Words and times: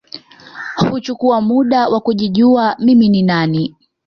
Huchukua 0.89 1.41
muda 1.41 1.89
wa 1.89 1.99
kujijua 2.01 2.75
mimi 2.79 3.09
ni 3.09 3.21
nani 3.23 3.75